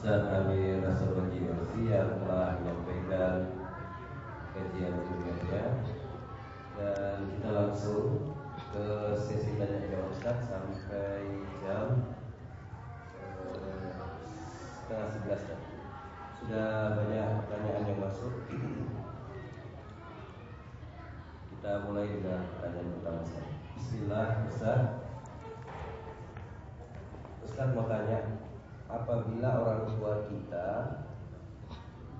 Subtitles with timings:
[0.00, 1.44] Ustaz Amir Nasr Baji
[1.92, 3.52] yang telah menyampaikan
[4.56, 5.76] kajian ilmiahnya
[6.72, 8.32] dan kita langsung
[8.72, 12.16] ke sesi tanya jawab Ustaz sampai jam
[13.44, 13.92] eh,
[14.72, 15.42] setengah sebelas
[16.40, 18.48] Sudah banyak pertanyaan yang masuk.
[21.52, 23.46] Kita mulai dengan pertanyaan pertama Ustaz.
[23.76, 24.80] Bismillah Ustaz.
[27.44, 28.48] Ustaz mau tanya,
[28.90, 30.68] apabila orang tua kita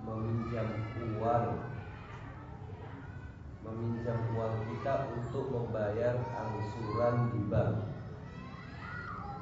[0.07, 0.69] meminjam
[1.19, 1.47] uang
[3.67, 7.75] meminjam uang kita untuk membayar angsuran di bank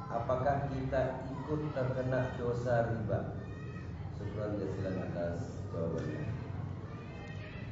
[0.09, 3.37] apakah kita ikut terkena dosa riba?
[4.17, 6.21] Syukran jasilan atas jawabannya.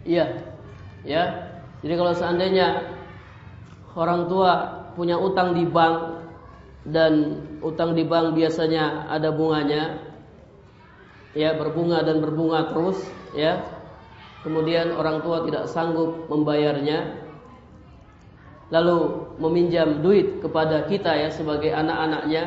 [0.07, 0.25] Iya
[1.05, 1.23] Ya.
[1.83, 2.67] Jadi kalau seandainya
[3.97, 6.25] Orang tua punya utang di bank
[6.89, 10.07] Dan utang di bank biasanya ada bunganya
[11.37, 12.97] ya berbunga dan berbunga terus
[13.37, 13.61] ya.
[14.41, 17.25] Kemudian orang tua tidak sanggup membayarnya.
[18.67, 18.97] Lalu
[19.39, 22.43] meminjam duit kepada kita ya sebagai anak-anaknya.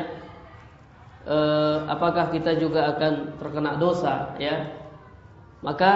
[1.21, 4.73] Eh, apakah kita juga akan terkena dosa ya?
[5.61, 5.93] Maka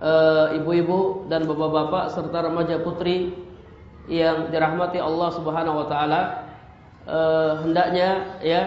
[0.00, 3.36] eh, ibu-ibu dan bapak-bapak serta remaja putri
[4.08, 6.41] yang dirahmati Allah Subhanahu wa taala
[7.06, 8.62] eh, hendaknya ya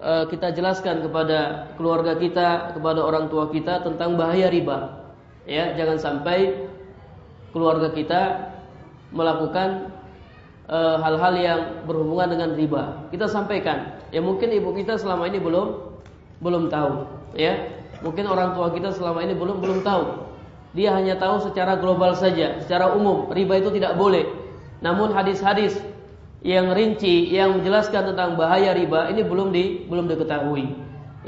[0.00, 5.00] eh, kita jelaskan kepada keluarga kita, kepada orang tua kita tentang bahaya riba.
[5.48, 6.68] Ya, jangan sampai
[7.50, 8.52] keluarga kita
[9.10, 9.90] melakukan
[10.70, 12.82] eh, hal-hal uh, yang berhubungan dengan riba.
[13.10, 13.98] Kita sampaikan.
[14.14, 15.90] Ya mungkin ibu kita selama ini belum
[16.40, 17.68] belum tahu, ya.
[18.00, 20.30] Mungkin orang tua kita selama ini belum belum tahu.
[20.72, 24.24] Dia hanya tahu secara global saja, secara umum riba itu tidak boleh.
[24.80, 25.76] Namun hadis-hadis
[26.40, 30.72] yang rinci yang menjelaskan tentang bahaya riba ini belum di belum diketahui.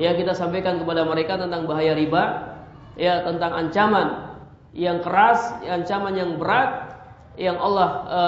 [0.00, 2.56] Ya kita sampaikan kepada mereka tentang bahaya riba,
[2.96, 4.40] ya tentang ancaman
[4.72, 6.96] yang keras, ancaman yang berat
[7.36, 8.20] yang Allah e,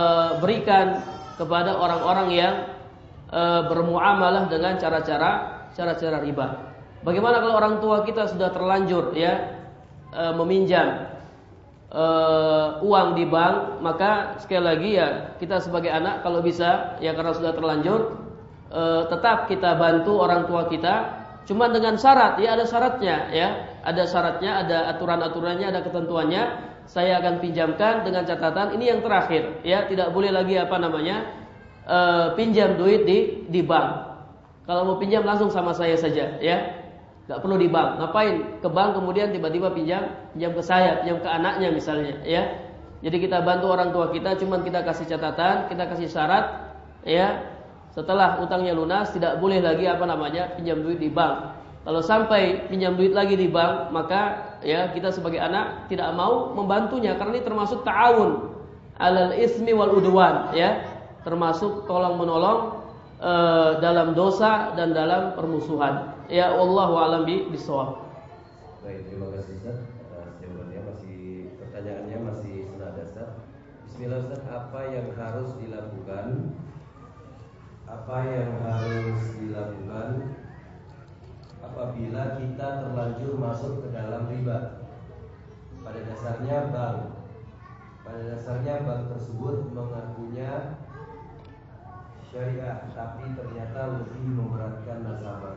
[0.45, 1.01] berikan
[1.41, 2.55] kepada orang-orang yang
[3.33, 6.77] e, bermuamalah dengan cara-cara cara-cara riba.
[7.01, 9.57] Bagaimana kalau orang tua kita sudah terlanjur ya
[10.13, 11.14] e, meminjam
[11.95, 17.33] uh, uang di bank, maka sekali lagi ya kita sebagai anak kalau bisa ya karena
[17.33, 18.19] sudah terlanjur
[18.75, 20.95] uh, tetap kita bantu orang tua kita,
[21.47, 23.49] cuma dengan syarat ya ada syaratnya ya,
[23.87, 26.45] ada syaratnya, ada aturan-aturannya, ada ketentuannya.
[26.85, 31.33] Saya akan pinjamkan dengan catatan ini yang terakhir ya, tidak boleh lagi apa namanya
[31.89, 34.13] uh, pinjam duit di di bank.
[34.69, 36.84] Kalau mau pinjam langsung sama saya saja ya.
[37.25, 38.05] Gak perlu di bank.
[38.05, 38.61] Ngapain?
[38.61, 42.45] Ke bank kemudian tiba-tiba pinjam, pinjam ke saya, pinjam ke anaknya misalnya, ya.
[43.01, 46.77] Jadi kita bantu orang tua kita, cuman kita kasih catatan, kita kasih syarat,
[47.09, 47.49] ya.
[47.97, 51.57] Setelah utangnya lunas, tidak boleh lagi apa namanya pinjam duit di bank.
[51.85, 57.17] Kalau sampai pinjam duit lagi di bank, maka ya kita sebagai anak tidak mau membantunya
[57.17, 58.53] karena ini termasuk ta'awun
[59.01, 60.81] alal ismi wal udwan, ya.
[61.25, 62.84] Termasuk tolong menolong
[63.25, 63.35] e,
[63.81, 66.13] dalam dosa dan dalam permusuhan.
[66.29, 68.05] Ya Allah alam bi bisawab.
[68.85, 73.31] Baik, terima kasih Ustaz atas jawabannya masih pertanyaannya masih senada Ustaz.
[73.89, 76.27] Bismillah Ustaz, apa yang harus dilakukan?
[77.85, 80.09] Apa yang harus dilakukan
[81.61, 84.85] apabila kita terlanjur masuk ke dalam riba?
[85.85, 87.25] Pada dasarnya bank
[88.05, 90.77] pada dasarnya bank tersebut mengakunya
[92.35, 95.55] syariah tapi ternyata lebih memberatkan nasabah.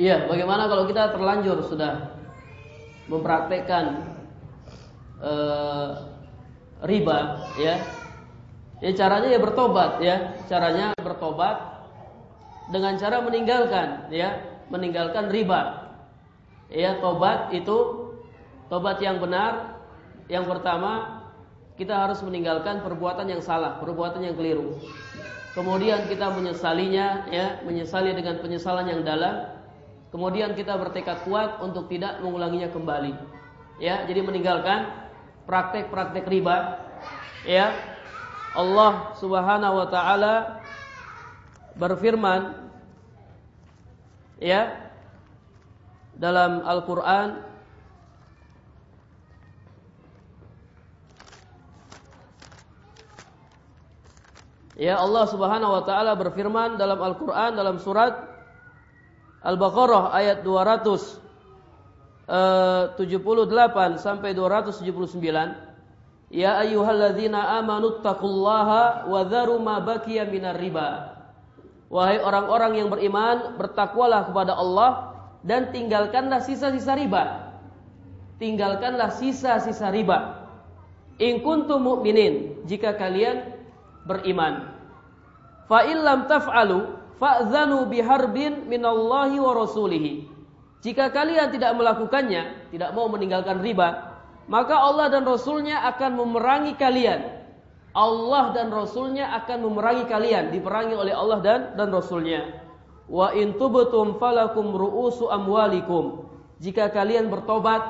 [0.00, 2.16] Iya, bagaimana kalau kita terlanjur sudah
[3.12, 4.00] mempraktekkan
[5.20, 5.32] e,
[6.88, 7.76] riba, ya?
[8.80, 10.32] Ya caranya ya bertobat, ya.
[10.48, 11.84] Caranya bertobat
[12.72, 14.40] dengan cara meninggalkan, ya,
[14.72, 15.92] meninggalkan riba.
[16.72, 18.08] Ya, tobat itu
[18.72, 19.76] tobat yang benar.
[20.32, 21.19] Yang pertama,
[21.80, 24.76] kita harus meninggalkan perbuatan yang salah, perbuatan yang keliru.
[25.56, 29.60] Kemudian kita menyesalinya, ya, menyesali dengan penyesalan yang dalam
[30.10, 33.14] Kemudian kita bertekad kuat untuk tidak mengulanginya kembali.
[33.78, 34.90] Ya, jadi meninggalkan
[35.46, 36.82] praktek-praktek riba.
[37.46, 37.70] Ya.
[38.50, 40.58] Allah Subhanahu wa taala
[41.78, 42.66] berfirman
[44.42, 44.90] ya
[46.18, 47.46] dalam Al-Qur'an
[54.80, 58.16] Ya Allah Subhanahu wa taala berfirman dalam Al-Qur'an dalam surat
[59.44, 70.56] Al-Baqarah ayat 278 eh, sampai 279 Ya ayyuhalladzina amanu taqullaha wa dharu ma baqiya minar
[70.56, 71.20] riba
[71.90, 75.10] Wahai orang-orang yang beriman, bertakwalah kepada Allah
[75.42, 77.50] dan tinggalkanlah sisa-sisa riba.
[78.38, 80.46] Tinggalkanlah sisa-sisa riba.
[81.18, 83.42] In kuntum mu'minin, jika kalian
[84.06, 84.69] beriman.
[85.70, 90.26] Fa illam taf'alu fa'zanu biharbin minallahi wa rasulihi.
[90.82, 94.18] Jika kalian tidak melakukannya, tidak mau meninggalkan riba,
[94.50, 97.40] maka Allah dan Rasulnya akan memerangi kalian
[97.90, 102.62] Allah dan Rasulnya akan memerangi kalian, diperangi oleh Allah dan dan Rasulnya.
[103.10, 106.30] Wa in tubtum falakum ru'usu amwalikum.
[106.62, 107.82] Jika kalian bertobat,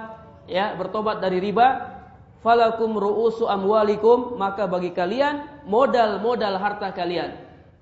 [0.48, 2.00] ya bertobat dari riba,
[2.40, 7.36] falakum ru'usu amwalikum, maka bagi kalian modal-modal harta kalian.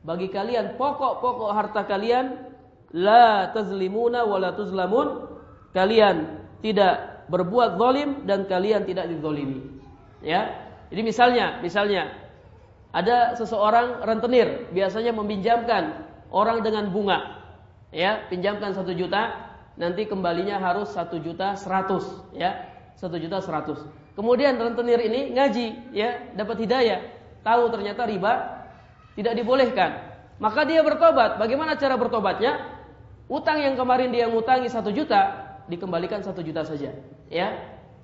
[0.08, 2.49] Bagi kalian pokok-pokok harta kalian,
[2.96, 5.37] la tazlimuna wa la tuzlamun.
[5.76, 9.60] Kalian tidak berbuat zalim dan kalian tidak dizalimi.
[10.25, 10.49] Ya,
[10.88, 12.08] jadi misalnya, misalnya
[12.88, 17.44] ada seseorang rentenir biasanya meminjamkan orang dengan bunga,
[17.93, 22.64] ya pinjamkan satu juta, nanti kembalinya harus satu juta seratus, ya
[22.96, 23.84] satu juta seratus.
[24.16, 27.05] Kemudian rentenir ini ngaji, ya dapat hidayah,
[27.44, 28.57] tahu ternyata riba
[29.19, 31.43] tidak dibolehkan, maka dia bertobat.
[31.43, 32.79] Bagaimana cara bertobatnya?
[33.26, 36.97] Utang yang kemarin dia ngutangi satu juta dikembalikan satu juta saja,
[37.29, 37.49] ya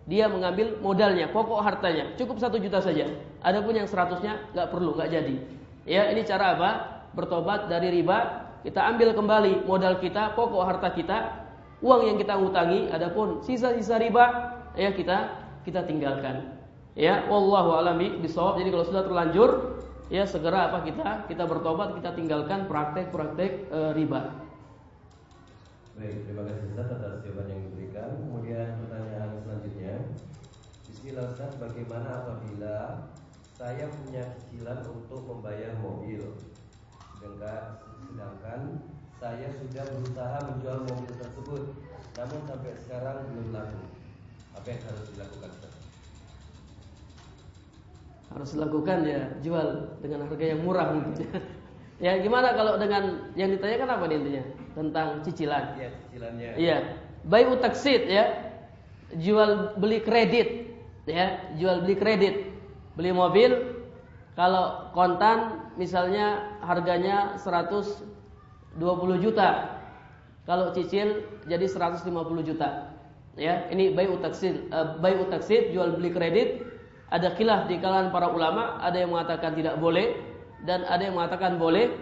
[0.05, 3.09] dia mengambil modalnya, pokok hartanya, cukup satu juta saja.
[3.41, 5.37] Adapun yang seratusnya nggak perlu, nggak jadi.
[5.89, 6.71] Ya, ini cara apa?
[7.17, 11.49] Bertobat dari riba, kita ambil kembali modal kita, pokok harta kita,
[11.81, 14.25] uang yang kita ngutangi, adapun sisa-sisa riba,
[14.77, 16.53] ya kita kita tinggalkan.
[16.93, 18.61] Ya, wallahu alami bisawab.
[18.61, 19.51] Jadi kalau sudah terlanjur,
[20.13, 24.45] ya segera apa kita kita bertobat, kita tinggalkan praktek-praktek e, riba.
[25.95, 28.11] Baik, terima kasih Ustaz atas jawaban yang diberikan.
[28.19, 29.95] Kemudian pertanyaan selanjutnya.
[30.91, 33.07] Bismillah Ustaz, bagaimana apabila
[33.55, 36.35] saya punya cicilan untuk membayar mobil
[37.15, 38.61] sedangkan, sedangkan
[39.23, 41.63] saya sudah berusaha menjual mobil tersebut
[42.15, 43.83] namun sampai sekarang belum laku.
[44.55, 45.74] Apa yang harus dilakukan Ustaz?
[48.35, 51.29] Harus dilakukan ya, jual dengan harga yang murah mungkin.
[52.03, 54.45] Ya gimana kalau dengan yang ditanyakan apa nih intinya
[54.75, 55.79] tentang cicilan?
[55.79, 56.51] Iya cicilannya.
[56.59, 56.77] Iya,
[57.23, 58.51] bayi utaksid ya,
[59.15, 60.75] jual beli kredit
[61.07, 62.51] ya, jual beli kredit,
[62.99, 63.79] beli mobil
[64.35, 68.03] kalau kontan misalnya harganya 120
[69.23, 69.79] juta,
[70.43, 72.11] kalau cicil jadi 150
[72.43, 72.91] juta.
[73.35, 76.74] Ya, ini bayi utaksid, uh, bayi utaksid jual beli kredit.
[77.15, 80.19] Ada khilaf di kalangan para ulama, ada yang mengatakan tidak boleh,
[80.67, 81.95] dan ada yang mengatakan boleh.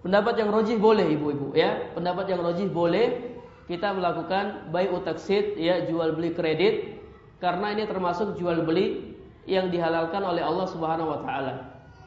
[0.00, 1.90] Pendapat yang rojih boleh ibu-ibu ya.
[1.92, 3.36] Pendapat yang rojih boleh
[3.70, 6.98] kita melakukan buy utaksid ya jual beli kredit
[7.38, 9.14] karena ini termasuk jual beli
[9.46, 11.54] yang dihalalkan oleh Allah Subhanahu wa taala.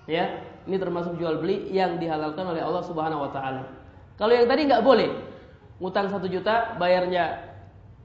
[0.04, 3.64] Ya, ini termasuk jual beli yang dihalalkan oleh Allah Subhanahu wa taala.
[4.20, 5.10] Kalau yang tadi nggak boleh,
[5.80, 7.56] ngutang satu juta bayarnya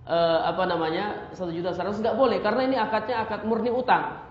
[0.06, 4.27] eh, apa namanya satu juta seratus nggak boleh karena ini akadnya akad murni utang.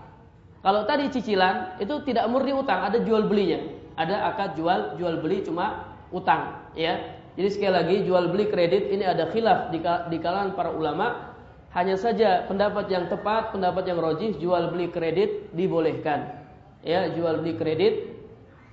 [0.58, 3.62] Kalau tadi cicilan itu tidak murni utang, ada jual belinya.
[3.98, 7.18] Ada akad jual jual beli cuma utang, ya.
[7.38, 11.34] Jadi sekali lagi jual beli kredit ini ada khilaf di, di kalangan para ulama.
[11.70, 16.42] Hanya saja pendapat yang tepat, pendapat yang rojih jual beli kredit dibolehkan.
[16.82, 18.18] Ya, jual beli kredit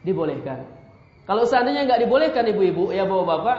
[0.01, 0.65] dibolehkan.
[1.25, 3.58] Kalau seandainya nggak dibolehkan ibu-ibu, ya bapak-bapak,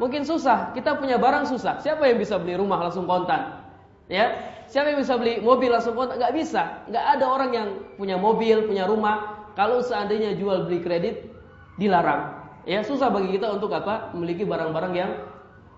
[0.00, 0.72] mungkin susah.
[0.72, 1.80] Kita punya barang susah.
[1.80, 3.64] Siapa yang bisa beli rumah langsung kontan?
[4.08, 6.20] Ya, siapa yang bisa beli mobil langsung kontak?
[6.20, 6.84] Gak bisa.
[6.88, 9.46] Gak ada orang yang punya mobil, punya rumah.
[9.54, 11.30] Kalau seandainya jual beli kredit
[11.78, 12.42] dilarang.
[12.64, 14.10] Ya susah bagi kita untuk apa?
[14.16, 15.10] Memiliki barang-barang yang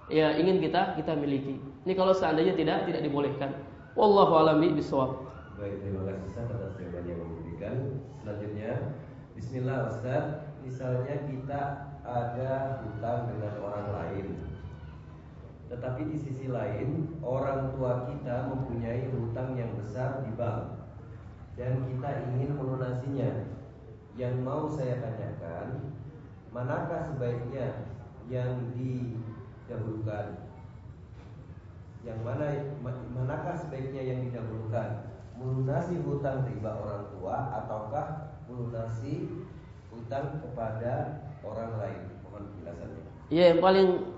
[0.07, 1.59] ya ingin kita kita miliki.
[1.87, 3.51] Ini kalau seandainya tidak tidak dibolehkan.
[3.99, 4.63] Wallahu a'lam.
[5.57, 7.77] Baik, terima kasih Ustaz atas jawaban yang memberikan.
[8.21, 8.73] Selanjutnya,
[9.33, 10.25] Bismillah Ustaz,
[10.61, 11.63] misalnya kita
[12.05, 12.53] ada
[12.85, 14.27] hutang dengan orang lain
[15.67, 20.87] tetapi di sisi lain, orang tua kita mempunyai hutang yang besar di bank
[21.59, 23.51] dan kita ingin melunasinya.
[24.17, 25.93] Yang mau saya tanyakan,
[26.49, 27.85] manakah sebaiknya
[28.31, 30.47] yang didahulukan?
[32.07, 32.47] Yang mana
[33.13, 35.19] manakah sebaiknya yang didahulukan?
[35.37, 39.45] Melunasi hutang riba orang tua ataukah melunasi
[39.93, 42.01] hutang kepada orang lain?
[42.25, 43.03] Mohon penjelasannya.
[43.29, 44.16] Iya, yang paling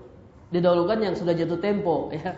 [0.49, 2.35] didahulukan yang sudah jatuh tempo ya.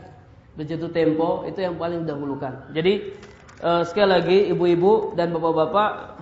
[0.55, 2.75] Sudah jatuh tempo itu yang paling didahulukan.
[2.75, 3.15] Jadi
[3.63, 6.19] uh, sekali lagi ibu-ibu dan bapak-bapak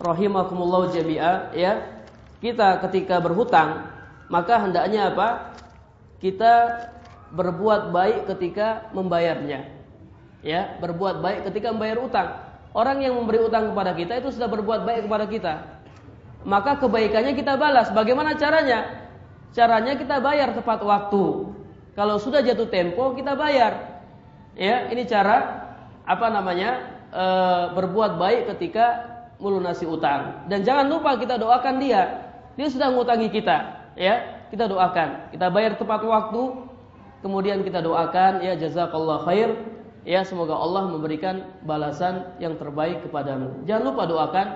[0.00, 2.04] rahimakumullah jami'a ya.
[2.44, 3.88] Kita ketika berhutang
[4.28, 5.56] maka hendaknya apa?
[6.20, 6.52] Kita
[7.32, 9.68] berbuat baik ketika membayarnya.
[10.44, 12.28] Ya, berbuat baik ketika membayar utang.
[12.76, 15.54] Orang yang memberi utang kepada kita itu sudah berbuat baik kepada kita.
[16.44, 17.88] maka kebaikannya kita balas.
[17.88, 19.03] Bagaimana caranya?
[19.54, 21.54] Caranya kita bayar tepat waktu.
[21.94, 24.02] Kalau sudah jatuh tempo kita bayar.
[24.58, 25.62] Ya, ini cara
[26.02, 26.90] apa namanya?
[27.14, 27.24] E,
[27.78, 30.46] berbuat baik ketika melunasi utang.
[30.50, 32.34] Dan jangan lupa kita doakan dia.
[32.58, 33.56] Dia sudah ngutangi kita,
[33.94, 34.42] ya.
[34.50, 35.30] Kita doakan.
[35.30, 36.42] Kita bayar tepat waktu.
[37.22, 39.54] Kemudian kita doakan ya jazakallah khair.
[40.04, 43.64] Ya semoga Allah memberikan balasan yang terbaik kepadamu.
[43.64, 44.46] Jangan lupa doakan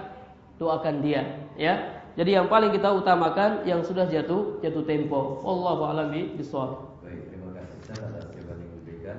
[0.59, 1.23] doakan dia,
[1.55, 1.98] ya.
[2.19, 5.39] Jadi yang paling kita utamakan yang sudah jatuh jatuh tempo.
[5.39, 6.99] Allahu a'lam bishawab.
[6.99, 9.19] Baik, terima kasih Ustaz atas jawaban yang diberikan.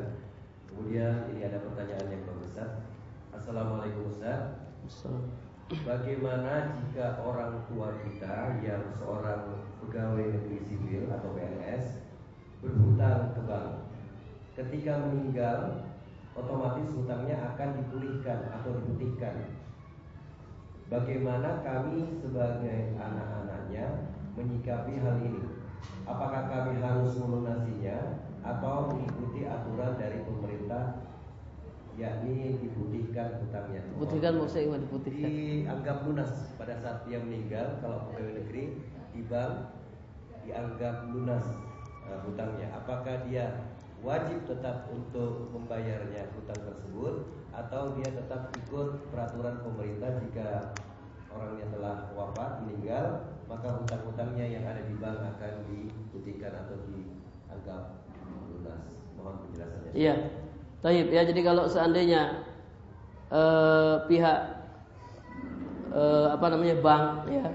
[0.68, 2.84] Kemudian ini ada pertanyaan yang berbesar.
[3.32, 4.52] Assalamualaikum Ustaz.
[5.88, 12.04] Bagaimana jika orang tua kita yang seorang pegawai negeri sipil atau PNS
[12.60, 13.70] berhutang ke bank?
[14.60, 15.88] Ketika meninggal,
[16.36, 19.56] otomatis hutangnya akan dipulihkan atau diputihkan
[20.90, 25.46] Bagaimana kami sebagai anak-anaknya menyikapi hal ini?
[26.10, 31.06] Apakah kami harus melunasinya atau mengikuti aturan dari pemerintah
[31.94, 33.86] yakni diputihkan hutangnya?
[34.02, 35.30] Putihkan maksudnya diputihkan?
[35.30, 38.82] Dianggap lunas pada saat dia meninggal kalau pegawai negeri
[39.14, 39.70] di bank
[40.42, 41.46] dianggap lunas
[42.10, 42.74] uh, hutangnya.
[42.74, 43.62] Apakah dia
[44.02, 50.74] wajib tetap untuk membayarnya hutang tersebut atau dia tetap ikut peraturan pemerintah jika
[51.30, 57.84] orangnya telah wafat meninggal maka hutang-hutangnya yang ada di bank akan diputihkan atau dianggap
[58.54, 58.82] lunas.
[59.18, 59.92] Mohon penjelasannya.
[59.98, 60.16] Iya.
[60.80, 62.46] Taib ya jadi kalau seandainya
[63.34, 64.40] eh, pihak
[65.92, 67.46] eh, apa namanya bank ya.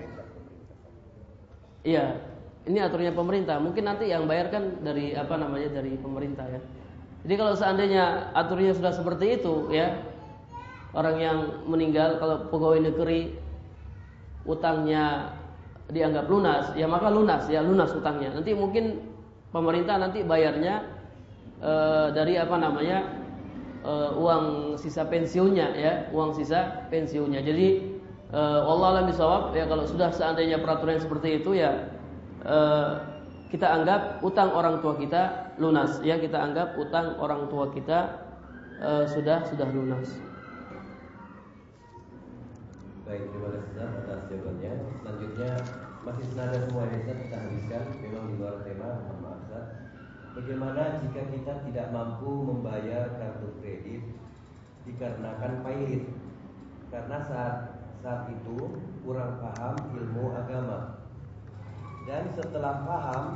[1.87, 2.05] Iya.
[2.65, 3.61] Ini aturannya pemerintah.
[3.63, 6.61] Mungkin nanti yang bayar kan dari apa namanya dari pemerintah ya
[7.25, 9.97] jadi kalau seandainya aturannya sudah seperti itu ya
[10.93, 13.33] orang yang meninggal kalau pegawai negeri
[14.45, 15.33] utangnya
[15.89, 18.37] dianggap lunas ya maka lunas ya lunas utangnya.
[18.37, 19.01] Nanti mungkin
[19.57, 20.85] pemerintah nanti bayarnya
[21.65, 21.73] e,
[22.13, 23.09] dari apa namanya
[23.81, 27.41] e, uang sisa pensiunnya ya uang sisa pensiunnya.
[27.41, 27.67] Jadi
[28.33, 29.09] e, Allah alam
[29.57, 31.89] ya kalau sudah seandainya peraturan seperti itu ya
[32.45, 32.57] e,
[33.55, 38.27] kita anggap utang orang tua kita lunas ya kita anggap utang orang tua kita
[38.83, 40.11] uh, sudah sudah lunas.
[43.07, 44.73] Baik, terima kasih atas jawabannya.
[44.99, 45.51] Selanjutnya
[46.03, 49.65] masih senada semua ya Ustaz kita habiskan memang di luar tema, mohon maaf.
[50.35, 54.03] Bagaimana jika kita tidak mampu membayar kartu kredit
[54.83, 56.11] dikarenakan pailit?
[56.91, 57.55] Karena saat
[58.03, 61.04] saat itu kurang paham ilmu agama
[62.05, 63.27] dan setelah paham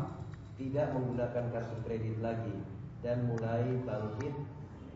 [0.61, 2.57] tidak menggunakan kartu kredit lagi.
[2.99, 4.35] Dan mulai bangkit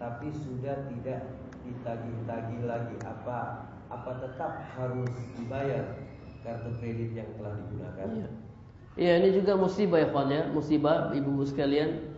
[0.03, 1.23] tapi sudah tidak
[1.63, 2.97] ditagih-tagih lagi.
[3.07, 6.03] Apa apa tetap harus dibayar
[6.43, 8.09] kartu kredit yang telah digunakan?
[8.13, 8.29] Iya,
[8.99, 12.11] ya, ini juga musibah ya Pak musibah ibu-ibu sekalian.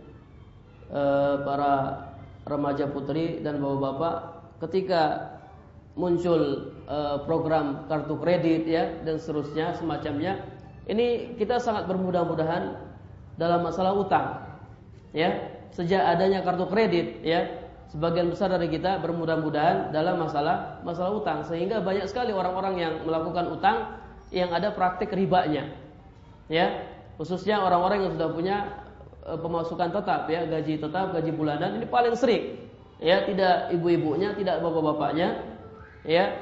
[0.88, 1.02] E,
[1.44, 1.72] para
[2.48, 4.16] remaja putri dan bapak-bapak
[4.64, 5.02] ketika
[6.00, 10.53] muncul e, program kartu kredit ya dan seterusnya semacamnya
[10.84, 12.76] ini kita sangat bermudah-mudahan
[13.40, 14.26] dalam masalah utang.
[15.14, 17.46] Ya, sejak adanya kartu kredit ya,
[17.94, 23.54] sebagian besar dari kita bermudah-mudahan dalam masalah masalah utang sehingga banyak sekali orang-orang yang melakukan
[23.54, 23.78] utang
[24.34, 25.70] yang ada praktik ribanya.
[26.50, 28.56] Ya, khususnya orang-orang yang sudah punya
[29.22, 32.58] e, pemasukan tetap ya, gaji tetap, gaji bulanan ini paling sering.
[32.98, 35.40] Ya, tidak ibu-ibunya, tidak bapak-bapaknya.
[36.02, 36.34] Ya,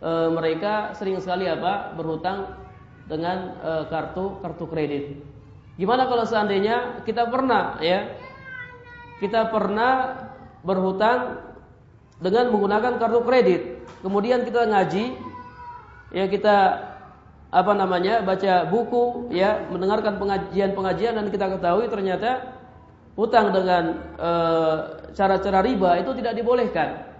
[0.00, 1.92] e, mereka sering sekali apa?
[1.94, 2.61] berhutang
[3.12, 5.20] dengan e, kartu kartu kredit.
[5.76, 8.16] Gimana kalau seandainya kita pernah ya
[9.20, 10.24] kita pernah
[10.64, 11.44] berhutang
[12.22, 13.62] dengan menggunakan kartu kredit,
[14.00, 15.14] kemudian kita ngaji,
[16.14, 16.56] ya kita
[17.52, 22.56] apa namanya baca buku, ya mendengarkan pengajian-pengajian dan kita ketahui ternyata
[23.12, 24.30] hutang dengan e,
[25.12, 27.12] cara-cara e, riba itu tidak dibolehkan.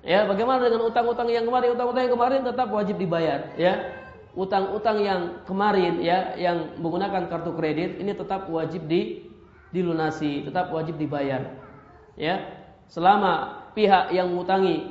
[0.00, 1.76] Ya, bagaimana dengan utang-utang yang kemarin?
[1.76, 3.99] Utang-utang yang kemarin tetap wajib dibayar, ya
[4.38, 9.26] utang-utang yang kemarin ya yang menggunakan kartu kredit ini tetap wajib di
[9.74, 11.54] dilunasi, tetap wajib dibayar.
[12.18, 12.58] Ya.
[12.90, 14.90] Selama pihak yang mengutangi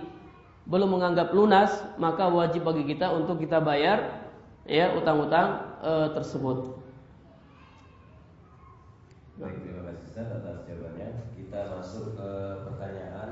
[0.63, 4.24] belum menganggap lunas, maka wajib bagi kita untuk kita bayar
[4.63, 6.79] ya utang-utang e, tersebut.
[9.36, 11.10] Baik, terima kasih Ustaz atas jawabannya.
[11.36, 12.29] Kita masuk ke
[12.72, 13.29] pertanyaan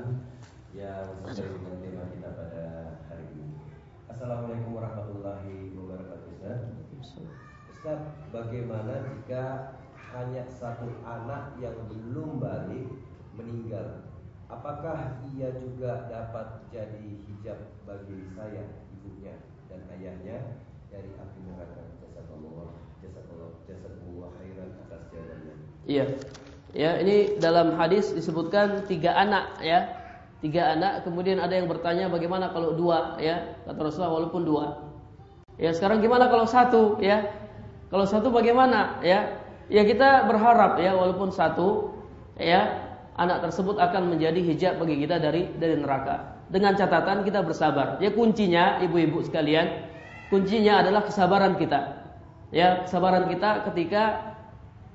[0.76, 2.64] yang sesuai dengan tema kita pada
[3.08, 3.56] hari ini.
[4.12, 5.68] Assalamualaikum warahmatullahi
[7.78, 9.70] Ustaz, bagaimana jika
[10.10, 12.90] hanya satu anak yang belum balik
[13.38, 14.02] meninggal?
[14.50, 18.66] Apakah ia juga dapat jadi hijab bagi saya,
[18.98, 19.38] ibunya
[19.70, 20.58] dan ayahnya
[20.90, 21.86] dari api neraka.
[22.02, 25.54] Jazakallah, jazakallah, jazakallah khairan atas jawabannya.
[25.86, 26.04] Iya.
[26.74, 29.86] Ya, ini dalam hadis disebutkan tiga anak ya.
[30.42, 34.66] Tiga anak, kemudian ada yang bertanya bagaimana kalau dua ya, kata Rasulullah walaupun dua.
[35.62, 37.46] Ya, sekarang gimana kalau satu ya?
[37.88, 39.40] Kalau satu bagaimana ya?
[39.68, 41.92] Ya kita berharap ya walaupun satu
[42.40, 42.88] ya
[43.20, 46.40] anak tersebut akan menjadi hijab bagi kita dari dari neraka.
[46.48, 48.00] Dengan catatan kita bersabar.
[48.00, 49.84] Ya kuncinya ibu-ibu sekalian,
[50.32, 52.00] kuncinya adalah kesabaran kita.
[52.48, 54.32] Ya, kesabaran kita ketika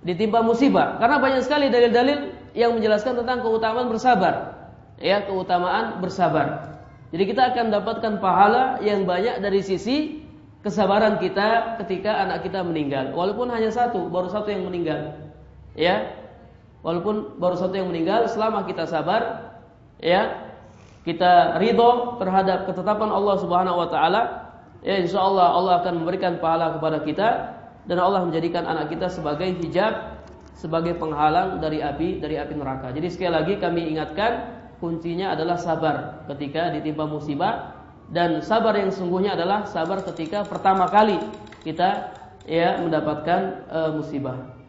[0.02, 0.98] ditimpa musibah.
[0.98, 4.64] Karena banyak sekali dalil-dalil yang menjelaskan tentang keutamaan bersabar
[5.04, 6.80] ya keutamaan bersabar.
[7.14, 10.23] Jadi kita akan dapatkan pahala yang banyak dari sisi
[10.63, 13.12] kesabaran kita ketika anak kita meninggal.
[13.12, 15.20] Walaupun hanya satu, baru satu yang meninggal.
[15.75, 16.15] Ya.
[16.82, 19.55] Walaupun baru satu yang meninggal, selama kita sabar,
[20.00, 20.51] ya,
[21.03, 24.22] kita ridho terhadap ketetapan Allah Subhanahu wa taala,
[24.84, 27.29] ya insya Allah Allah akan memberikan pahala kepada kita
[27.88, 30.24] dan Allah menjadikan anak kita sebagai hijab
[30.55, 32.96] sebagai penghalang dari api dari api neraka.
[32.96, 39.38] Jadi sekali lagi kami ingatkan kuncinya adalah sabar ketika ditimpa musibah dan sabar yang sungguhnya
[39.38, 41.16] adalah sabar ketika pertama kali
[41.64, 42.12] kita
[42.44, 44.60] ya mendapatkan uh, musibah.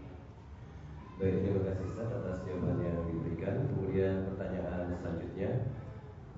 [1.18, 3.66] Baik, terima kasih Ustaz atas jawaban yang diberikan.
[3.70, 5.50] Kemudian pertanyaan selanjutnya.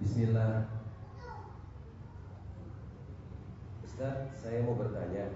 [0.01, 0.69] Bismillah.
[3.85, 5.33] Ustaz, saya mau bertanya.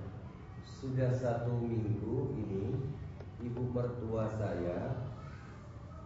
[0.65, 2.73] Sudah satu minggu ini
[3.45, 4.97] ibu mertua saya,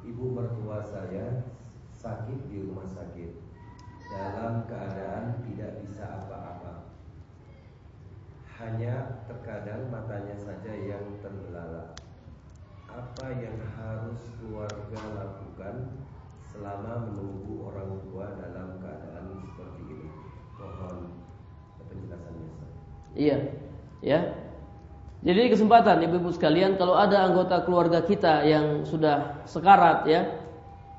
[0.03, 1.47] ibu mertua saya
[1.95, 3.54] sakit di rumah sakit
[4.15, 6.87] dalam keadaan tidak bisa apa-apa.
[8.63, 11.99] Hanya terkadang matanya saja yang terbelalak.
[12.87, 15.91] Apa yang harus keluarga lakukan
[16.55, 20.09] selama menunggu orang tua dalam keadaan seperti ini?
[20.55, 20.97] Mohon
[21.91, 22.49] penjelasannya.
[23.19, 23.37] Iya,
[23.99, 24.21] ya.
[25.25, 30.31] Jadi kesempatan ibu-ibu sekalian kalau ada anggota keluarga kita yang sudah sekarat ya,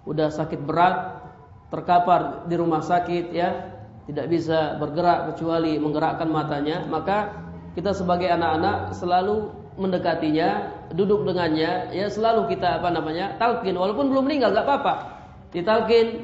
[0.04, 1.14] udah sakit berat,
[1.76, 3.76] terkapar di rumah sakit ya,
[4.08, 7.36] tidak bisa bergerak kecuali menggerakkan matanya, maka
[7.76, 14.32] kita sebagai anak-anak selalu mendekatinya, duduk dengannya, ya selalu kita apa namanya talkin, walaupun belum
[14.32, 14.94] meninggal gak apa-apa,
[15.52, 16.24] ditalkin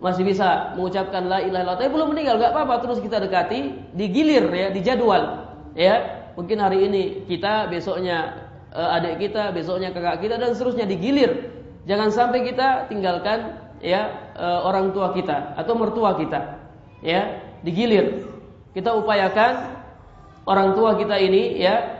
[0.00, 4.48] masih bisa mengucapkan la ilaha illallah, tapi belum meninggal gak apa-apa, terus kita dekati, digilir
[4.48, 6.24] ya, dijadwal, ya.
[6.36, 11.48] Mungkin hari ini kita, besoknya eh, adik kita, besoknya kakak kita dan seterusnya digilir.
[11.88, 16.60] Jangan sampai kita tinggalkan ya e, orang tua kita atau mertua kita.
[17.04, 18.24] Ya, digilir.
[18.72, 19.76] Kita upayakan
[20.48, 21.96] orang tua kita ini ya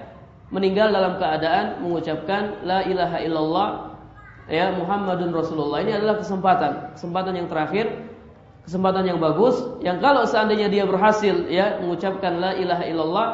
[0.52, 3.68] meninggal dalam keadaan mengucapkan la ilaha illallah
[4.48, 5.82] ya Muhammadun Rasulullah.
[5.84, 7.86] Ini adalah kesempatan, kesempatan yang terakhir,
[8.64, 13.28] kesempatan yang bagus yang kalau seandainya dia berhasil ya mengucapkan la ilaha illallah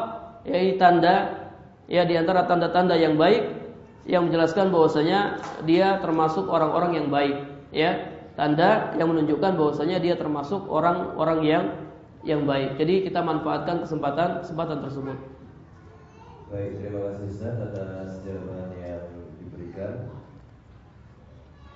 [0.44, 1.14] ya tanda
[1.88, 3.62] ya di antara tanda-tanda yang baik
[4.06, 7.36] yang menjelaskan bahwasanya dia termasuk orang-orang yang baik,
[7.70, 8.11] ya.
[8.32, 11.64] Tanda yang menunjukkan bahwasanya dia termasuk orang-orang yang
[12.22, 12.78] yang baik.
[12.78, 15.18] Jadi kita manfaatkan kesempatan kesempatan tersebut.
[16.48, 19.04] Baik, terima kasih Ustaz atas jawaban yang
[19.40, 20.12] diberikan.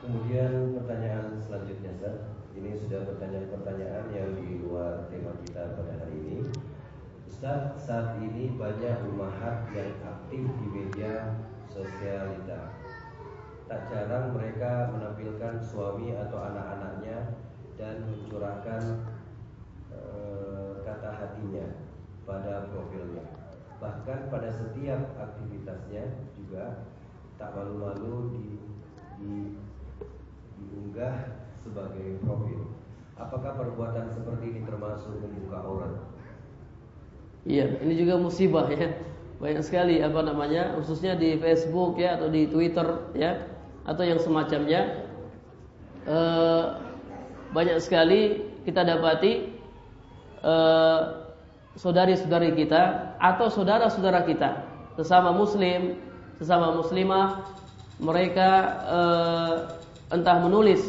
[0.01, 2.17] Kemudian pertanyaan selanjutnya Ustaz.
[2.57, 6.39] Ini sudah pertanyaan-pertanyaan yang di luar tema kita pada hari ini.
[7.29, 11.37] Ustaz, saat ini banyak umahat yang aktif di media
[11.69, 12.73] sosialita.
[13.67, 17.35] Tak jarang mereka menampilkan suami atau anak-anaknya
[17.75, 18.83] dan mencurahkan
[19.91, 20.01] e,
[20.87, 21.67] kata hatinya
[22.23, 23.27] pada profilnya.
[23.83, 26.87] Bahkan pada setiap aktivitasnya juga
[27.43, 28.47] tak malu-malu di,
[29.19, 29.35] di,
[30.63, 32.71] diunggah sebagai profil.
[33.19, 35.95] Apakah perbuatan seperti ini termasuk membuka aurat?
[37.43, 38.95] Iya, ini juga musibah ya
[39.37, 43.37] banyak sekali apa namanya khususnya di Facebook ya atau di Twitter ya
[43.87, 45.07] atau yang semacamnya
[46.03, 46.19] e,
[47.55, 49.47] banyak sekali kita dapati
[50.43, 50.55] e,
[51.79, 54.67] saudari-saudari kita atau saudara-saudara kita
[54.99, 55.95] sesama muslim
[56.43, 57.47] sesama muslimah
[58.03, 58.51] mereka
[58.85, 59.01] e,
[60.13, 60.83] entah menulis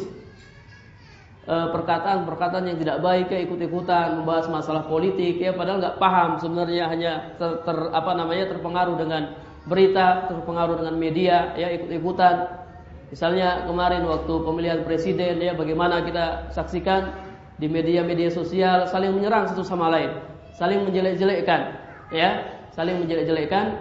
[1.48, 7.12] perkataan-perkataan yang tidak baik ya ikut-ikutan membahas masalah politik ya padahal nggak paham sebenarnya hanya
[7.40, 9.32] ter, ter apa namanya terpengaruh dengan
[9.64, 12.67] berita terpengaruh dengan media ya ikut-ikutan
[13.08, 17.12] misalnya kemarin waktu pemilihan presiden ya bagaimana kita saksikan
[17.58, 20.12] di media-media sosial saling menyerang satu sama lain
[20.54, 21.74] saling menjelek-jelekkan
[22.12, 22.44] ya
[22.76, 23.76] saling menjelek-jelekkan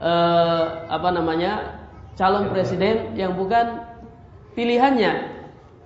[0.00, 1.80] eh, apa namanya
[2.16, 3.84] calon presiden yang bukan
[4.56, 5.40] pilihannya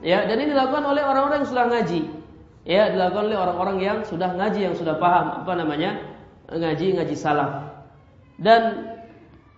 [0.04, 2.00] Ya, dan ini dilakukan oleh orang-orang yang sudah ngaji.
[2.68, 5.90] Ya, dilakukan oleh orang-orang yang sudah ngaji, yang sudah paham apa namanya?
[6.44, 7.72] ngaji-ngaji salaf.
[8.36, 8.92] Dan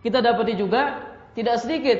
[0.06, 1.02] kita dapati juga
[1.34, 1.98] tidak sedikit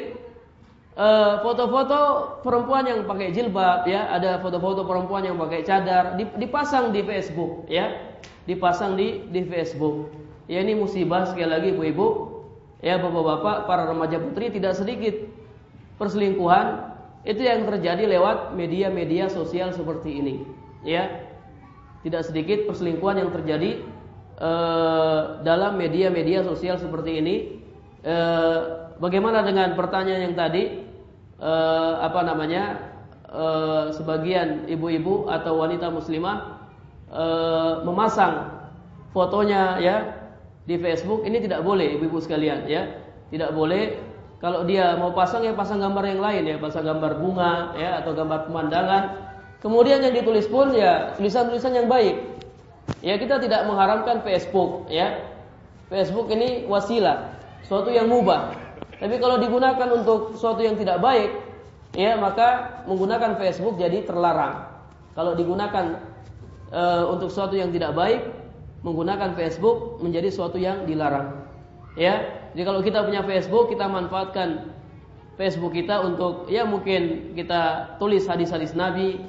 [1.44, 7.04] foto-foto uh, perempuan yang pakai jilbab ya, ada foto-foto perempuan yang pakai cadar dipasang di
[7.04, 8.16] Facebook ya,
[8.48, 10.08] dipasang di di Facebook.
[10.48, 12.40] Ya ini musibah sekali lagi ibu-ibu,
[12.80, 15.12] ya bapak-bapak, para remaja putri tidak sedikit
[16.00, 20.34] perselingkuhan itu yang terjadi lewat media-media sosial seperti ini.
[20.86, 21.28] Ya,
[22.06, 23.82] tidak sedikit perselingkuhan yang terjadi
[24.38, 27.36] uh, dalam media-media sosial seperti ini.
[28.06, 30.85] Uh, bagaimana dengan pertanyaan yang tadi?
[31.36, 32.92] Uh, apa namanya?
[33.26, 36.62] Uh, sebagian ibu-ibu atau wanita muslimah
[37.10, 38.54] uh, memasang
[39.10, 39.96] fotonya ya
[40.64, 42.86] di Facebook ini tidak boleh ibu-ibu sekalian ya
[43.34, 43.98] tidak boleh
[44.38, 48.14] kalau dia mau pasang ya pasang gambar yang lain ya pasang gambar bunga ya atau
[48.14, 49.26] gambar pemandangan
[49.66, 52.22] Kemudian yang ditulis pun ya tulisan-tulisan yang baik.
[53.00, 55.26] Ya kita tidak mengharamkan Facebook ya.
[55.90, 57.34] Facebook ini wasilah,
[57.66, 58.54] suatu yang mubah.
[58.96, 61.30] Tapi kalau digunakan untuk suatu yang tidak baik,
[61.92, 64.72] ya maka menggunakan Facebook jadi terlarang.
[65.12, 66.00] Kalau digunakan
[66.72, 68.24] e, untuk suatu yang tidak baik,
[68.80, 71.44] menggunakan Facebook menjadi suatu yang dilarang.
[71.96, 74.76] Ya, jadi kalau kita punya Facebook, kita manfaatkan
[75.36, 79.20] Facebook kita untuk ya mungkin kita tulis hadis-hadis Nabi,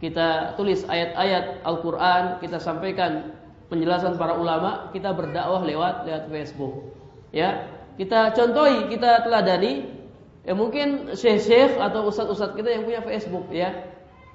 [0.00, 3.36] kita tulis ayat-ayat Al-Quran, kita sampaikan
[3.68, 6.96] penjelasan para ulama, kita berdakwah lewat lewat Facebook.
[7.32, 9.98] Ya, kita contohi, kita teladani.
[10.40, 13.86] Ya mungkin syekh-syekh atau ustadz-ustadz kita yang punya Facebook, ya.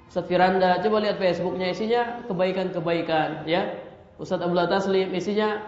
[0.06, 3.82] Ustadz Firanda, coba lihat Facebooknya isinya kebaikan-kebaikan, ya.
[4.22, 5.66] Ustadz Abdullah Taslim isinya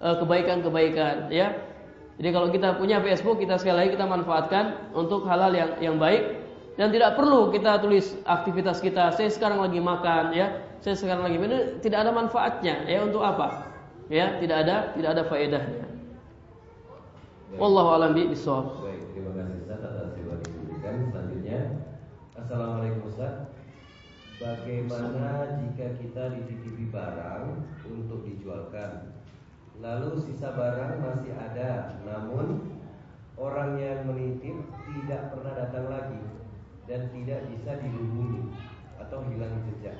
[0.00, 1.52] eh, kebaikan-kebaikan, ya.
[2.16, 6.44] Jadi kalau kita punya Facebook, kita sekali lagi kita manfaatkan untuk hal-hal yang yang baik
[6.74, 9.14] dan tidak perlu kita tulis aktivitas kita.
[9.14, 10.58] Saya sekarang lagi makan, ya.
[10.82, 11.78] Saya sekarang lagi minum.
[11.78, 13.06] Tidak ada manfaatnya, ya.
[13.06, 13.70] Untuk apa?
[14.10, 15.93] Ya, tidak ada, tidak ada faedahnya.
[17.58, 18.82] Wallahu a'lam bishawab.
[18.82, 20.94] Baik, terima kasih Ustaz atas jawaban yang diberikan.
[21.10, 21.60] Selanjutnya,
[22.34, 23.34] Assalamualaikum Ustaz.
[24.42, 25.28] Bagaimana
[25.62, 27.44] jika kita dititipi barang
[27.86, 29.14] untuk dijualkan,
[29.78, 32.74] lalu sisa barang masih ada, namun
[33.38, 34.58] orang yang menitip
[34.90, 36.34] tidak pernah datang lagi?
[36.84, 38.52] dan tidak bisa dihubungi
[39.00, 39.96] atau hilang jejak.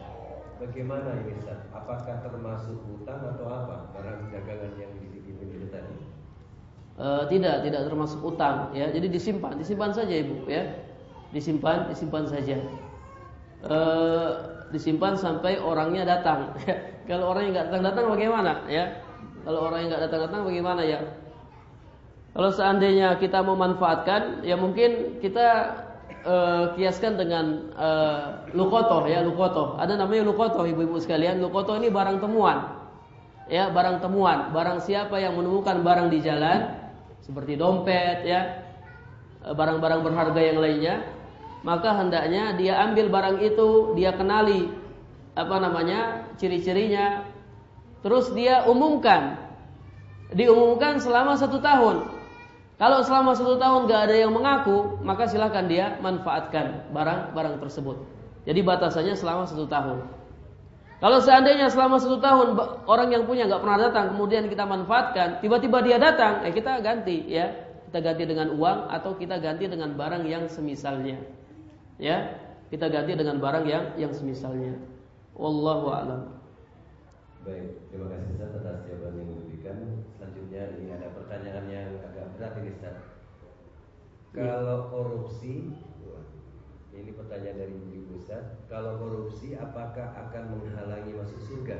[0.61, 1.64] Bagaimana ini Ustaz?
[1.73, 5.97] Apakah termasuk hutang atau apa barang dagangan yang dititipin itu tadi?
[6.94, 8.87] E, tidak, tidak termasuk utang ya.
[8.90, 10.62] Jadi disimpan, disimpan saja Ibu ya.
[11.35, 12.57] Disimpan, disimpan saja.
[13.66, 13.78] E,
[14.70, 16.54] disimpan sampai orangnya datang.
[17.09, 18.85] Kalau orang yang nggak datang-datang bagaimana ya?
[19.44, 21.00] Kalau orang yang nggak datang-datang bagaimana ya?
[22.35, 25.70] Kalau seandainya kita memanfaatkan, ya mungkin kita
[26.26, 29.78] uh, kiaskan dengan uh, lukoto ya lukoto.
[29.78, 31.38] Ada namanya lukoto ibu-ibu sekalian.
[31.38, 32.74] Lukoto ini barang temuan.
[33.46, 34.50] Ya barang temuan.
[34.50, 36.84] Barang siapa yang menemukan barang di jalan
[37.24, 38.40] seperti dompet ya
[39.42, 41.00] eh, barang-barang berharga yang lainnya
[41.64, 44.68] maka hendaknya dia ambil barang itu dia kenali
[45.34, 47.24] apa namanya ciri-cirinya
[48.04, 49.40] terus dia umumkan
[50.37, 52.14] diumumkan selama satu tahun
[52.74, 58.02] kalau selama satu tahun gak ada yang mengaku, maka silahkan dia manfaatkan barang-barang tersebut.
[58.50, 60.02] Jadi batasannya selama satu tahun.
[61.02, 62.54] Kalau seandainya selama satu tahun
[62.87, 67.28] orang yang punya nggak pernah datang, kemudian kita manfaatkan, tiba-tiba dia datang, eh kita ganti
[67.28, 67.50] ya,
[67.90, 71.20] kita ganti dengan uang atau kita ganti dengan barang yang semisalnya,
[72.00, 72.33] ya,
[72.72, 74.78] kita ganti dengan barang yang yang semisalnya.
[75.35, 76.22] Wallahu a'lam.
[77.44, 79.76] Baik, terima kasih Ustaz atas jawaban yang diberikan.
[80.16, 82.96] Selanjutnya ini ada pertanyaan yang agak berat ini Ustaz.
[84.33, 85.74] Kalau korupsi,
[86.94, 87.76] ini pertanyaan dari
[88.24, 88.56] Ustaz.
[88.72, 91.76] Kalau korupsi apakah akan menghalangi masuk surga?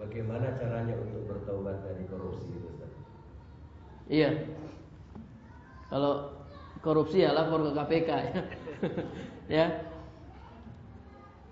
[0.00, 2.92] Bagaimana caranya untuk bertobat dari korupsi itu Ustaz?
[4.08, 4.30] Iya.
[5.92, 6.32] Kalau
[6.80, 8.40] korupsi ya lapor ke KPK ya.
[9.60, 9.66] ya.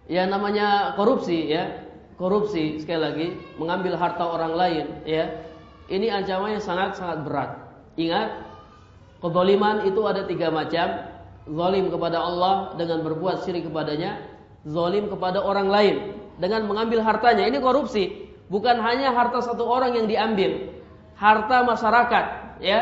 [0.08, 1.84] Ya namanya korupsi ya
[2.16, 3.26] korupsi sekali lagi
[3.60, 5.28] mengambil harta orang lain ya
[5.90, 7.50] ini ancamannya sangat sangat berat
[7.98, 8.38] ingat
[9.18, 11.13] kezaliman itu ada tiga macam
[11.48, 14.20] zalim kepada Allah dengan berbuat syirik kepadanya.
[14.64, 15.96] Zalim kepada orang lain
[16.40, 17.44] dengan mengambil hartanya.
[17.44, 18.32] Ini korupsi.
[18.48, 20.72] Bukan hanya harta satu orang yang diambil.
[21.16, 22.24] Harta masyarakat
[22.64, 22.80] ya.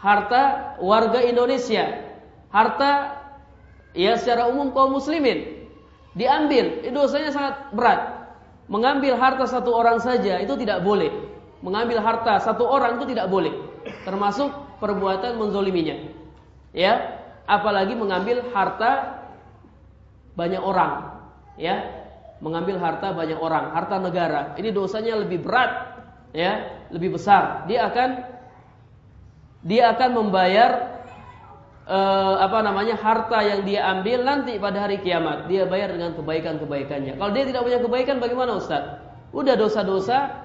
[0.00, 2.04] Harta warga Indonesia.
[2.52, 3.20] Harta
[3.96, 5.68] ya secara umum kaum muslimin.
[6.16, 6.84] Diambil.
[6.88, 8.00] Dosanya sangat berat.
[8.64, 11.12] Mengambil harta satu orang saja itu tidak boleh.
[11.60, 13.52] Mengambil harta satu orang itu tidak boleh.
[14.08, 15.96] Termasuk perbuatan menzoliminya.
[16.72, 19.24] Ya, apalagi mengambil harta
[20.34, 21.14] banyak orang.
[21.54, 22.04] Ya,
[22.42, 24.52] mengambil harta banyak orang, harta negara.
[24.58, 25.70] Ini dosanya lebih berat
[26.34, 27.64] ya, lebih besar.
[27.70, 28.08] Dia akan
[29.64, 30.70] dia akan membayar
[31.88, 35.48] eh, apa namanya harta yang dia ambil nanti pada hari kiamat.
[35.48, 37.16] Dia bayar dengan kebaikan-kebaikannya.
[37.16, 39.00] Kalau dia tidak punya kebaikan bagaimana Ustaz?
[39.32, 40.44] Udah dosa-dosa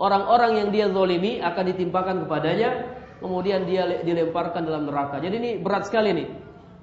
[0.00, 2.70] orang-orang yang dia zolimi akan ditimpakan kepadanya,
[3.20, 5.20] kemudian dia dilemparkan dalam neraka.
[5.20, 6.28] Jadi ini berat sekali nih.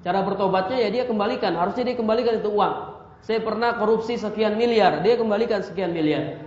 [0.06, 2.74] Cara bertobatnya ya dia kembalikan, harusnya dia kembalikan itu uang.
[3.18, 6.38] Saya pernah korupsi sekian miliar, dia kembalikan sekian miliar.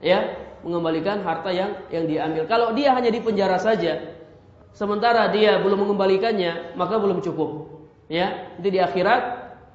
[0.00, 2.48] Ya, mengembalikan harta yang yang diambil.
[2.48, 4.16] Kalau dia hanya di penjara saja,
[4.72, 7.68] sementara dia belum mengembalikannya, maka belum cukup.
[8.08, 9.22] Ya, nanti di akhirat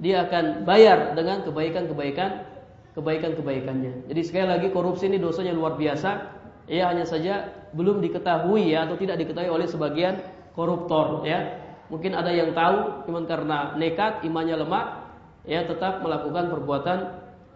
[0.01, 2.49] dia akan bayar dengan kebaikan-kebaikan
[2.97, 4.09] kebaikan-kebaikannya.
[4.09, 6.41] Jadi sekali lagi korupsi ini dosanya luar biasa.
[6.69, 10.21] Ya hanya saja belum diketahui ya atau tidak diketahui oleh sebagian
[10.57, 11.59] koruptor ya.
[11.89, 15.09] Mungkin ada yang tahu cuman karena nekat imannya lemah
[15.47, 16.99] ya tetap melakukan perbuatan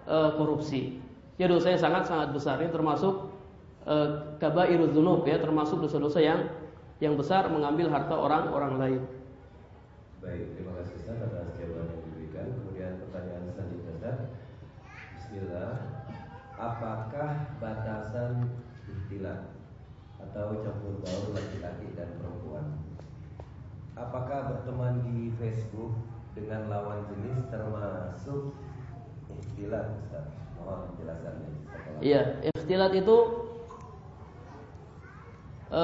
[0.10, 0.82] e, korupsi.
[1.38, 3.30] Ya dosanya sangat sangat besar ya termasuk
[3.86, 3.96] e,
[4.42, 6.50] kabairuz dzunub ya termasuk dosa-dosa yang
[6.98, 9.02] yang besar mengambil harta orang-orang lain.
[10.24, 12.48] Baik, terima kasih Ustaz atas jawaban yang diberikan.
[12.58, 14.18] Kemudian pertanyaan selanjutnya Ustaz.
[15.20, 15.74] Bismillah.
[16.58, 18.50] Apakah batasan
[18.88, 19.53] ikhtilat
[20.34, 22.66] atau campur baur laki-laki dan perempuan?
[23.94, 25.94] Apakah berteman di Facebook
[26.34, 28.58] dengan lawan jenis termasuk
[29.30, 29.94] ikhtilat?
[30.58, 31.50] Mohon penjelasannya.
[32.02, 33.18] Iya, ikhtilat itu
[35.70, 35.84] e,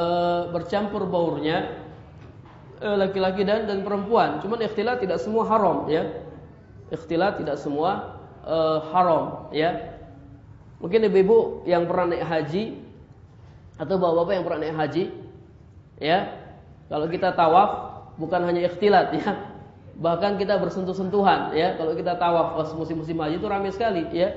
[0.49, 1.77] bercampur baurnya
[2.81, 4.41] eh, laki-laki dan dan perempuan.
[4.41, 6.09] Cuman ikhtilat tidak semua haram ya.
[6.89, 8.57] Ikhtilat tidak semua e,
[8.89, 9.93] haram ya.
[10.81, 12.88] Mungkin ibu-ibu yang pernah naik haji
[13.79, 15.03] atau bapak-bapak yang pernah naik haji.
[16.03, 16.19] Ya.
[16.91, 17.69] Kalau kita tawaf
[18.19, 19.55] bukan hanya ikhtilat ya,
[19.95, 21.79] bahkan kita bersentuh-sentuhan ya.
[21.79, 24.35] Kalau kita tawaf pas musim-musim haji itu ramai sekali ya.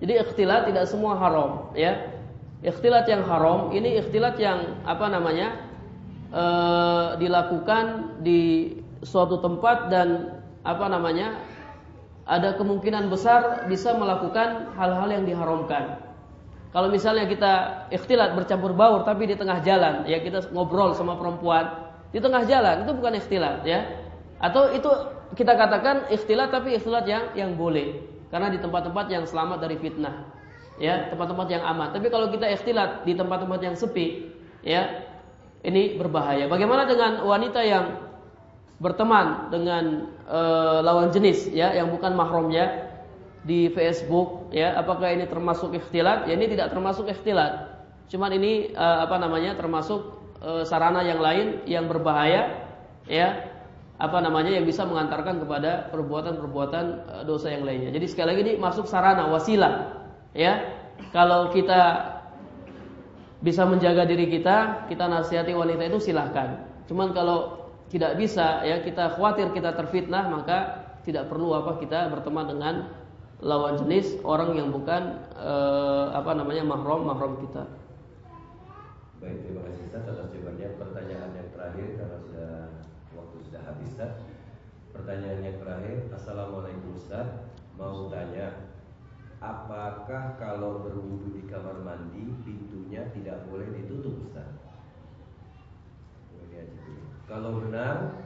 [0.00, 2.16] Jadi ikhtilat tidak semua haram ya.
[2.64, 5.54] Ikhtilat yang haram ini ikhtilat yang apa namanya
[6.32, 6.44] e,
[7.22, 8.74] dilakukan di
[9.06, 11.38] suatu tempat dan apa namanya
[12.26, 16.07] ada kemungkinan besar bisa melakukan hal-hal yang diharamkan
[16.74, 17.52] kalau misalnya kita
[17.92, 22.84] ikhtilat bercampur baur tapi di tengah jalan ya kita ngobrol sama perempuan di tengah jalan
[22.84, 23.84] itu bukan ikhtilat ya
[24.38, 24.90] atau itu
[25.36, 30.36] kita katakan ikhtilat tapi ikhtilat yang yang boleh karena di tempat-tempat yang selamat dari fitnah.
[30.78, 31.90] Ya, tempat-tempat yang aman.
[31.90, 34.30] Tapi kalau kita ikhtilat di tempat-tempat yang sepi,
[34.62, 35.10] ya,
[35.66, 36.46] ini berbahaya.
[36.46, 38.06] Bagaimana dengan wanita yang
[38.78, 40.40] berteman dengan e,
[40.86, 42.87] lawan jenis ya yang bukan mahramnya
[43.48, 47.80] di Facebook ya apakah ini termasuk ikhtilat ya ini tidak termasuk ikhtilat
[48.12, 52.68] cuman ini e, apa namanya termasuk e, sarana yang lain yang berbahaya
[53.08, 53.56] ya
[53.98, 57.90] apa namanya yang bisa mengantarkan kepada perbuatan-perbuatan eh, dosa yang lainnya.
[57.90, 60.06] Jadi sekali lagi ini masuk sarana wasilah.
[60.32, 60.78] Ya.
[61.10, 62.14] Kalau kita
[63.42, 66.62] bisa menjaga diri kita, kita nasihati wanita itu silahkan.
[66.90, 72.46] Cuman kalau tidak bisa ya kita khawatir kita terfitnah maka tidak perlu apa kita berteman
[72.50, 72.74] dengan
[73.38, 77.64] lawan jenis orang yang bukan eh, apa namanya mahram mahram kita.
[79.18, 80.68] Baik, terima kasih Ustaz atas jawabannya.
[80.78, 82.52] Pertanyaan yang terakhir karena sudah
[83.48, 84.12] sudah habis Ustaz.
[84.92, 87.48] Pertanyaan yang terakhir, Assalamualaikum Ustaz.
[87.78, 88.74] Mau tanya,
[89.38, 94.50] apakah kalau berwudu di kamar mandi pintunya tidak boleh ditutup Ustaz?
[97.28, 98.24] Kalau benar,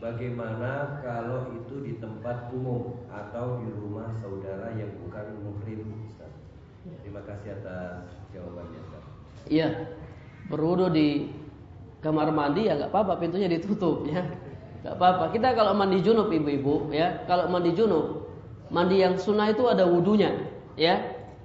[0.00, 6.32] bagaimana kalau itu di tempat umum atau di rumah saudara yang bukan muhrim Ustaz?
[7.04, 9.04] Terima kasih atas jawabannya Ustaz.
[9.46, 9.68] Iya,
[10.48, 11.30] berwudu di
[12.00, 14.24] kamar mandi ya nggak apa-apa pintunya ditutup ya
[14.80, 15.28] Gak apa-apa.
[15.36, 18.32] Kita kalau mandi junub ibu-ibu ya, kalau mandi junub,
[18.72, 20.32] mandi yang sunnah itu ada wudhunya,
[20.80, 20.96] ya,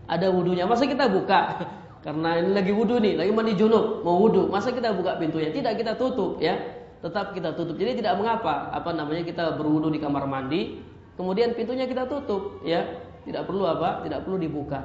[0.07, 0.63] ada wudhunya.
[0.63, 1.59] Masa kita buka?
[2.05, 4.47] Karena ini lagi wudhu nih, lagi mandi junub, mau wudhu.
[4.47, 5.51] Masa kita buka pintunya?
[5.51, 6.55] Tidak kita tutup, ya.
[7.03, 7.75] Tetap kita tutup.
[7.75, 8.71] Jadi tidak mengapa.
[8.71, 10.79] Apa namanya kita berwudhu di kamar mandi,
[11.19, 13.03] kemudian pintunya kita tutup, ya.
[13.25, 14.05] Tidak perlu apa?
[14.05, 14.79] Tidak perlu dibuka.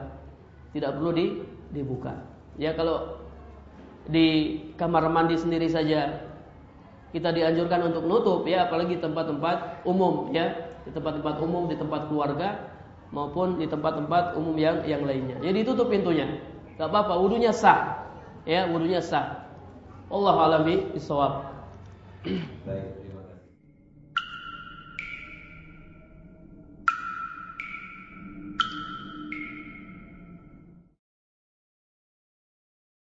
[0.72, 1.26] Tidak perlu di,
[1.74, 2.16] dibuka.
[2.56, 3.20] Ya kalau
[4.08, 6.24] di kamar mandi sendiri saja
[7.10, 10.54] kita dianjurkan untuk nutup ya apalagi tempat-tempat umum ya
[10.86, 12.70] di tempat-tempat umum di tempat keluarga
[13.10, 16.38] maupun di tempat-tempat umum yang yang lainnya jadi tutup pintunya
[16.78, 18.06] gak apa-apa wudhunya sah
[18.46, 19.44] ya wudhunya sah
[20.10, 21.49] Allah alami bisawab
[22.24, 22.74] 嗯来